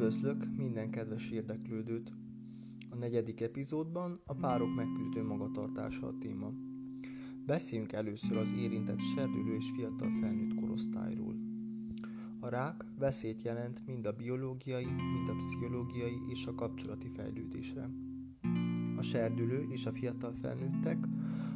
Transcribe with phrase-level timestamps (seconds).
[0.00, 2.12] Üdvözlök minden kedves érdeklődőt!
[2.90, 6.52] A negyedik epizódban a párok megküzdő magatartása a téma.
[7.46, 11.34] Beszéljünk először az érintett serdülő és fiatal felnőtt korosztályról.
[12.38, 17.90] A rák veszélyt jelent mind a biológiai, mind a pszichológiai és a kapcsolati fejlődésre.
[18.96, 20.98] A serdülő és a fiatal felnőttek,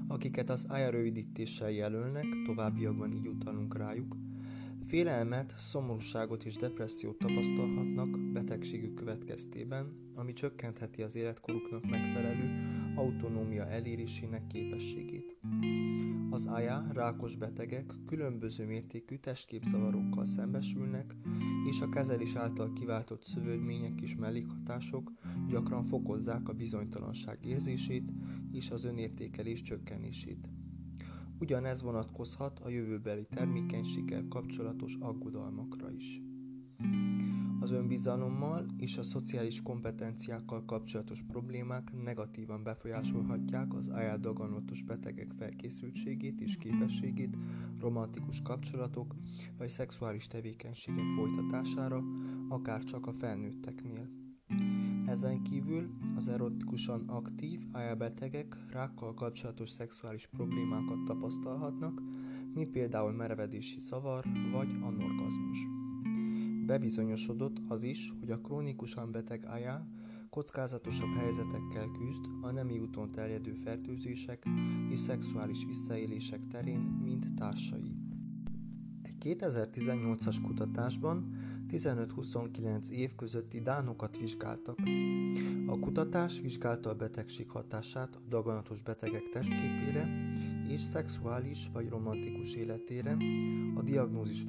[0.07, 4.17] akiket az AYA rövidítéssel jelölnek, továbbiakban így utalunk rájuk,
[4.87, 12.51] Félelmet, szomorúságot és depressziót tapasztalhatnak betegségük következtében, ami csökkentheti az életkoruknak megfelelő
[12.97, 15.37] autonómia elérésének képességét.
[16.31, 21.15] Az AYA rákos betegek különböző mértékű testképzavarokkal szembesülnek,
[21.69, 25.13] és a kezelés által kiváltott szövődmények és mellékhatások
[25.49, 28.11] gyakran fokozzák a bizonytalanság érzését
[28.53, 30.49] és az önértékelés csökkenését.
[31.39, 36.21] Ugyanez vonatkozhat a jövőbeli termékenységgel kapcsolatos aggodalmakra is.
[37.61, 46.57] Az önbizalommal és a szociális kompetenciákkal kapcsolatos problémák negatívan befolyásolhatják az ájádaganatos betegek felkészültségét és
[46.57, 47.37] képességét
[47.81, 49.15] romantikus kapcsolatok
[49.59, 52.03] vagy szexuális tevékenységek folytatására,
[52.49, 54.24] akár csak a felnőtteknél.
[55.15, 57.61] Ezen kívül az erotikusan aktív
[57.99, 62.03] betegek rákkal kapcsolatos szexuális problémákat tapasztalhatnak,
[62.55, 65.59] mint például merevedési zavar vagy anorgazmus.
[66.67, 69.87] Bebizonyosodott az is, hogy a krónikusan beteg AYA
[70.31, 74.45] kockázatosabb helyzetekkel küzd a nemi úton terjedő fertőzések
[74.91, 77.97] és szexuális visszaélések terén, mint társai.
[79.03, 84.79] Egy 2018-as kutatásban 15-29 év közötti dánokat vizsgáltak.
[85.67, 90.09] A kutatás vizsgálta a betegség hatását a daganatos betegek testképére
[90.69, 93.17] és szexuális vagy romantikus életére,
[93.75, 94.45] a diagnózis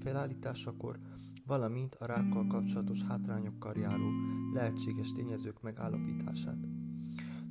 [0.00, 0.98] felállításakor,
[1.46, 4.10] valamint a rákkal kapcsolatos hátrányokkal járó
[4.54, 6.58] lehetséges tényezők megállapítását.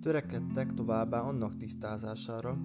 [0.01, 2.57] Törekedtek továbbá annak tisztázására,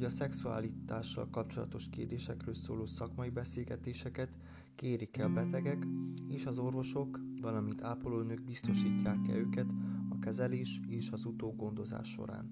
[0.00, 4.28] hogy a szexualitással kapcsolatos kérdésekről szóló szakmai beszélgetéseket
[4.74, 5.86] kérik-e a betegek
[6.28, 9.66] és az orvosok, valamint ápolónők biztosítják-e őket
[10.10, 12.50] a kezelés és az utógondozás során.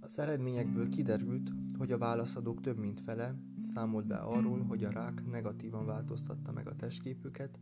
[0.00, 5.30] Az eredményekből kiderült, hogy a válaszadók több mint fele számolt be arról, hogy a rák
[5.30, 7.58] negatívan változtatta meg a testképüket,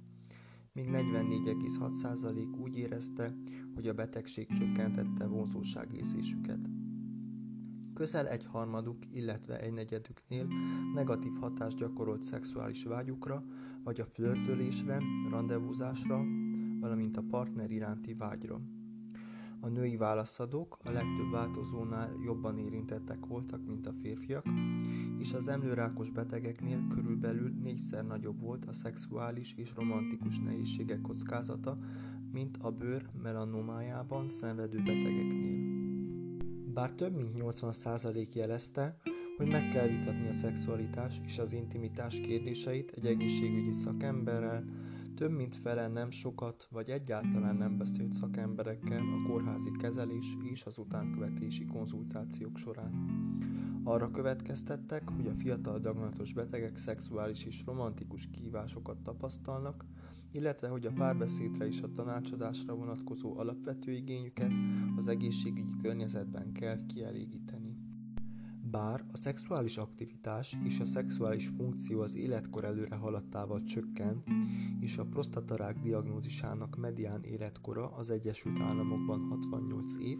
[0.73, 3.35] míg 44,6% úgy érezte,
[3.75, 6.69] hogy a betegség csökkentette vonzóságészésüket.
[7.97, 10.47] Közel egy harmaduk, illetve egy negyedüknél
[10.95, 13.45] negatív hatást gyakorolt szexuális vágyukra,
[13.85, 14.99] vagy a flörtölésre,
[15.31, 16.25] rendezvúzásra,
[16.81, 18.61] valamint a partner iránti vágyra.
[19.61, 24.47] A női válaszadók a legtöbb változónál jobban érintettek voltak, mint a férfiak,
[25.19, 31.79] és az emlőrákos betegeknél körülbelül négyszer nagyobb volt a szexuális és romantikus nehézségek kockázata,
[32.33, 35.86] mint a bőr melanomájában szenvedő betegeknél.
[36.77, 38.97] Bár több mint 80% jelezte,
[39.37, 44.65] hogy meg kell vitatni a szexualitás és az intimitás kérdéseit egy egészségügyi szakemberrel,
[45.15, 50.79] több mint fele nem sokat vagy egyáltalán nem beszélt szakemberekkel a kórházi kezelés és az
[50.79, 52.93] utánkövetési konzultációk során.
[53.85, 59.85] Arra következtettek, hogy a fiatal daganatos betegek szexuális és romantikus kívásokat tapasztalnak,
[60.37, 64.53] illetve hogy a párbeszédre és a tanácsadásra vonatkozó alapvető igényüket
[64.97, 67.77] az egészségügyi környezetben kell kielégíteni.
[68.71, 74.23] Bár a szexuális aktivitás és a szexuális funkció az életkor előre haladtával csökken,
[74.81, 80.19] és a prostatarák diagnózisának medián életkora az Egyesült Államokban 68 év,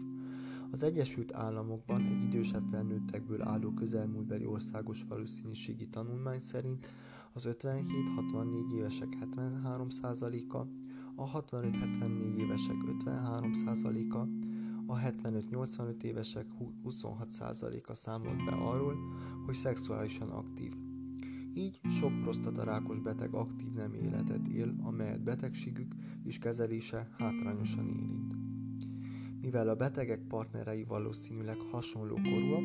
[0.71, 6.91] az Egyesült Államokban egy idősebb felnőttekből álló közelmúltbeli országos valószínűségi tanulmány szerint
[7.37, 10.57] az 57-64 évesek 73%-a,
[11.15, 12.75] a 65-74 évesek
[13.05, 14.17] 53%-a,
[14.93, 16.45] a 75-85 évesek
[16.85, 18.95] 26%-a számolt be arról,
[19.45, 20.73] hogy szexuálisan aktív.
[21.53, 25.93] Így sok prostatarákos beteg aktív nem életet él, amelyet betegségük
[26.23, 28.36] és kezelése hátrányosan érint.
[29.47, 32.63] Mivel a betegek partnerei valószínűleg hasonló korúak,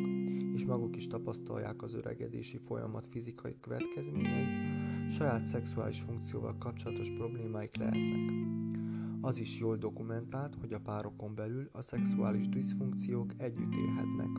[0.55, 4.49] és maguk is tapasztalják az öregedési folyamat fizikai következményeit,
[5.11, 8.33] saját szexuális funkcióval kapcsolatos problémáik lehetnek.
[9.21, 14.31] Az is jól dokumentált, hogy a párokon belül a szexuális diszfunkciók együtt élhetnek.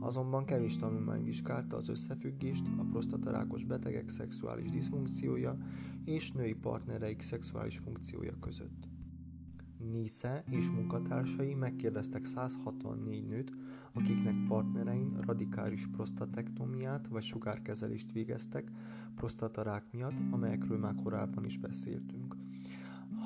[0.00, 5.56] Azonban kevés tanulmány vizsgálta az összefüggést a prostatarákos betegek szexuális diszfunkciója
[6.04, 8.94] és női partnereik szexuális funkciója között.
[9.92, 13.52] Nisze és munkatársai megkérdeztek 164 nőt,
[13.92, 18.70] akiknek partnerein radikális prostatektomiát vagy sugárkezelést végeztek
[19.14, 22.36] prostatarák miatt, amelyekről már korábban is beszéltünk.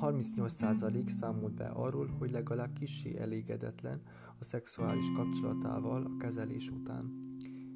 [0.01, 4.01] 38% számolt be arról, hogy legalább kissé elégedetlen
[4.39, 7.30] a szexuális kapcsolatával a kezelés után.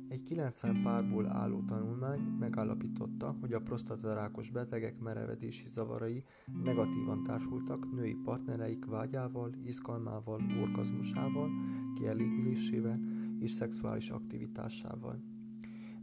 [0.07, 6.23] Egy 90 párból álló tanulmány megállapította, hogy a prostatarákos betegek merevedési zavarai
[6.63, 11.49] negatívan társultak női partnereik vágyával, izgalmával, orgazmusával,
[11.95, 12.99] kielégülésével
[13.39, 15.23] és szexuális aktivitásával.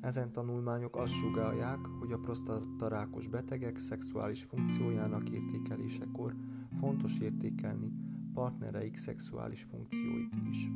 [0.00, 6.36] Ezen tanulmányok azt sugálják, hogy a prostatarákos betegek szexuális funkciójának értékelésekor
[6.78, 7.92] fontos értékelni
[8.34, 10.68] partnereik szexuális funkcióit is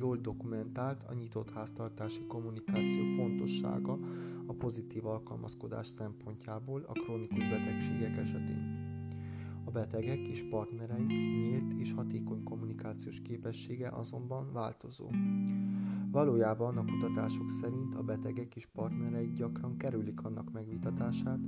[0.00, 3.98] jól dokumentált a nyitott háztartási kommunikáció fontossága
[4.46, 8.88] a pozitív alkalmazkodás szempontjából a krónikus betegségek esetén.
[9.64, 15.10] A betegek és partnereik nyílt és hatékony kommunikációs képessége azonban változó.
[16.10, 21.40] Valójában a kutatások szerint a betegek és partnereik gyakran kerülik annak megvitatását,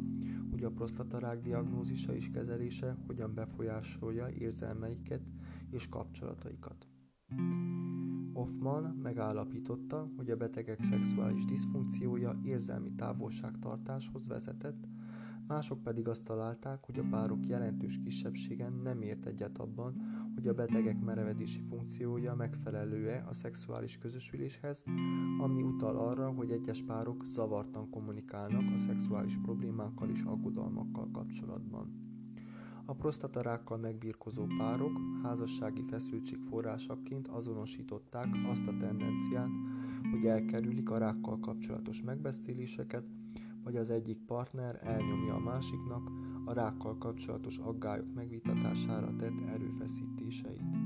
[0.50, 5.22] hogy a prostatarák diagnózisa és kezelése hogyan befolyásolja érzelmeiket
[5.70, 6.86] és kapcsolataikat.
[8.32, 14.86] Hoffman megállapította, hogy a betegek szexuális diszfunkciója érzelmi távolságtartáshoz vezetett,
[15.46, 19.94] mások pedig azt találták, hogy a párok jelentős kisebbsége nem ért egyet abban,
[20.34, 24.84] hogy a betegek merevedési funkciója megfelelő-e a szexuális közösüléshez,
[25.38, 32.11] ami utal arra, hogy egyes párok zavartan kommunikálnak a szexuális problémákkal és aggodalmakkal kapcsolatban.
[32.84, 39.50] A prostatarákkal megbírkozó párok házassági feszültség forrásaként azonosították azt a tendenciát,
[40.10, 43.04] hogy elkerülik a rákkal kapcsolatos megbeszéléseket,
[43.64, 46.10] vagy az egyik partner elnyomja a másiknak
[46.44, 50.76] a rákkal kapcsolatos aggályok megvitatására tett erőfeszítéseit.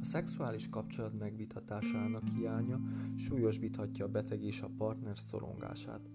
[0.00, 2.80] A szexuális kapcsolat megvitatásának hiánya
[3.16, 6.10] súlyosbíthatja a beteg és a partner szorongását.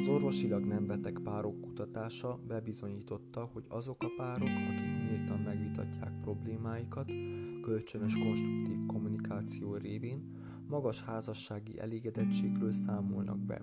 [0.00, 7.12] Az orvosilag nem beteg párok kutatása bebizonyította, hogy azok a párok, akik nyíltan megvitatják problémáikat,
[7.62, 10.34] kölcsönös konstruktív kommunikáció révén
[10.68, 13.62] magas házassági elégedettségről számolnak be.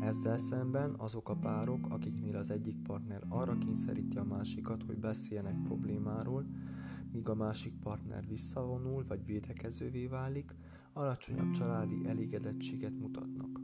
[0.00, 5.62] Ezzel szemben azok a párok, akiknél az egyik partner arra kényszeríti a másikat, hogy beszéljenek
[5.62, 6.46] problémáról,
[7.12, 10.54] míg a másik partner visszavonul vagy védekezővé válik,
[10.92, 13.63] alacsonyabb családi elégedettséget mutatnak.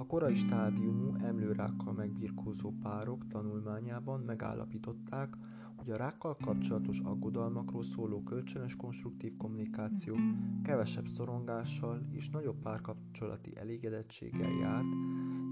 [0.00, 5.36] A korai stádiumú emlőrákkal megbirkózó párok tanulmányában megállapították,
[5.76, 10.16] hogy a rákkal kapcsolatos aggodalmakról szóló kölcsönös konstruktív kommunikáció
[10.62, 14.94] kevesebb szorongással és nagyobb párkapcsolati elégedettséggel járt,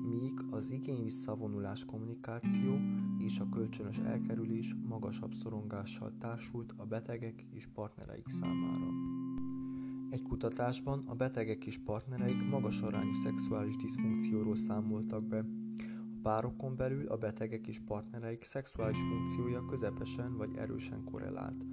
[0.09, 2.79] míg az igény visszavonulás kommunikáció
[3.19, 8.87] és a kölcsönös elkerülés magasabb szorongással társult a betegek és partnereik számára.
[10.11, 15.39] Egy kutatásban a betegek és partnereik magas arányú szexuális diszfunkcióról számoltak be.
[15.79, 21.65] A párokon belül a betegek és partnereik szexuális funkciója közepesen vagy erősen korrelált.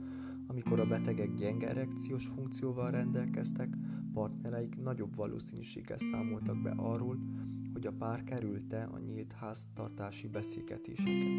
[0.47, 3.77] Amikor a betegek gyenge erekciós funkcióval rendelkeztek,
[4.13, 7.19] partnereik nagyobb valószínűséggel számoltak be arról,
[7.73, 11.29] hogy a pár kerülte a nyílt háztartási beszélgetéseket.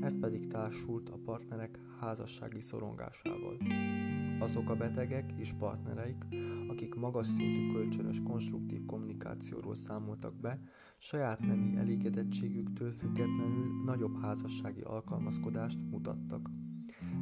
[0.00, 3.56] Ez pedig társult a partnerek házassági szorongásával.
[4.44, 6.26] Azok a betegek és partnereik,
[6.68, 10.60] akik magas szintű kölcsönös konstruktív kommunikációról számoltak be,
[10.98, 16.50] saját nemi elégedettségüktől függetlenül nagyobb házassági alkalmazkodást mutattak.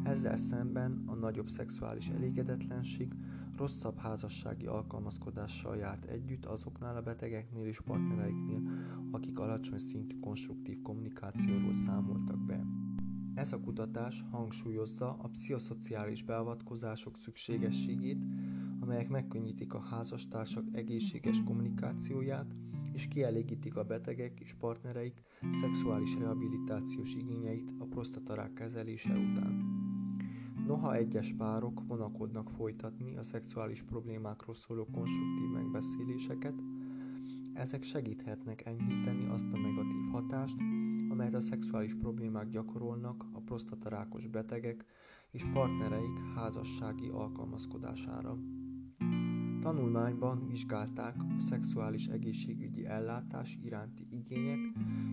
[0.05, 3.15] Ezzel szemben a nagyobb szexuális elégedetlenség
[3.57, 8.63] rosszabb házassági alkalmazkodással járt együtt azoknál a betegeknél és partnereiknél,
[9.11, 12.82] akik alacsony szintű konstruktív kommunikációról számoltak be.
[13.35, 18.25] Ez a kutatás hangsúlyozza a pszichoszociális beavatkozások szükségességét,
[18.81, 22.55] amelyek megkönnyítik a házastársak egészséges kommunikációját,
[22.93, 25.23] és kielégítik a betegek és partnereik
[25.61, 29.81] szexuális rehabilitációs igényeit a prostatarák kezelése után.
[30.67, 36.55] Noha egyes párok vonakodnak folytatni a szexuális problémákról szóló konstruktív megbeszéléseket,
[37.53, 40.57] ezek segíthetnek enyhíteni azt a negatív hatást,
[41.13, 44.85] amelyet a szexuális problémák gyakorolnak a prostatarákos betegek
[45.31, 48.39] és partnereik házassági alkalmazkodására.
[49.61, 54.59] Tanulmányban vizsgálták a szexuális egészségügyi ellátás iránti igények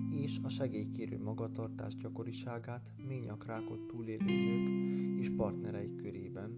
[0.10, 6.58] és a segélykérő magatartás gyakoriságát ményakrákot túlélő nők és partnereik körében.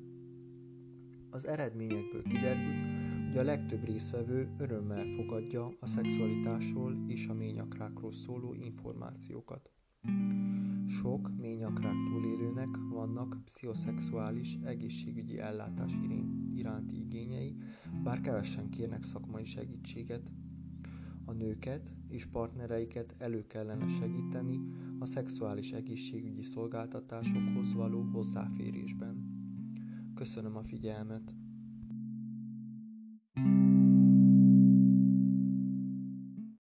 [1.30, 3.01] Az eredményekből kiderült,
[3.32, 9.72] hogy a legtöbb résztvevő örömmel fogadja a szexualitásról és a ményakrákról szóló információkat.
[10.88, 15.94] Sok ményakrák túlélőnek vannak pszichoszexuális egészségügyi ellátás
[16.54, 17.56] iránti igényei,
[18.04, 20.32] bár kevesen kérnek szakmai segítséget.
[21.26, 24.60] A nőket és partnereiket elő kellene segíteni
[25.00, 29.30] a szexuális egészségügyi szolgáltatásokhoz való hozzáférésben.
[30.16, 31.41] Köszönöm a figyelmet!